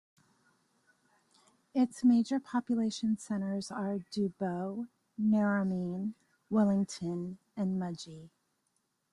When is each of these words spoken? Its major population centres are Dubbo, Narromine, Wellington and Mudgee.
Its 1.75 2.03
major 2.03 2.39
population 2.39 3.19
centres 3.19 3.69
are 3.69 3.99
Dubbo, 4.11 4.87
Narromine, 5.21 6.15
Wellington 6.49 7.37
and 7.55 7.77
Mudgee. 7.79 8.31